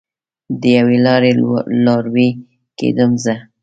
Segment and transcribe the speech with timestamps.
[0.61, 1.31] د یوې لارې
[1.85, 2.29] لاروی
[2.79, 3.35] کیدم زه